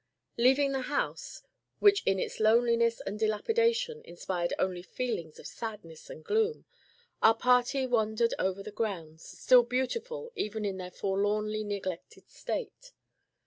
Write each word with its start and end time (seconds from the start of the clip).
Leaving 0.35 0.71
the 0.71 0.81
house, 0.81 1.43
which 1.77 2.01
in 2.07 2.17
its 2.19 2.39
loneliness 2.39 3.01
and 3.01 3.19
dilapidation 3.19 4.01
inspired 4.03 4.51
only 4.57 4.81
feelings 4.81 5.37
of 5.37 5.45
sadness 5.45 6.09
and 6.09 6.25
gloom, 6.25 6.65
our 7.21 7.35
party 7.35 7.85
wandered 7.85 8.33
over 8.39 8.63
the 8.63 8.71
grounds, 8.71 9.21
still 9.23 9.61
beautiful 9.61 10.31
even 10.35 10.65
in 10.65 10.77
their 10.77 10.89
forlornly 10.89 11.63
neglected 11.63 12.27
state. 12.31 12.93